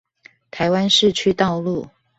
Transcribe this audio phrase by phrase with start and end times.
[0.49, 1.87] 台灣市區道路